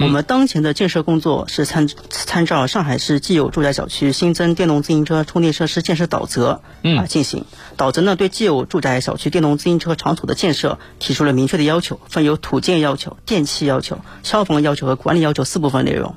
[0.00, 6.62] 我们当前的建设工作是参参照上海市既有住宅小区新增电动自行车充电设施建设导则
[6.96, 7.44] 啊进行。
[7.76, 16.16] 导则呢对既有住宅小区电动自行车场所的建设提出了明确的要求分有土建要求电气要求消防要求和管理要求四部分内容。